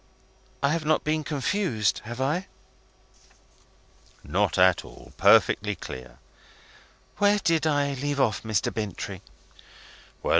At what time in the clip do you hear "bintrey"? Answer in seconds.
8.73-9.21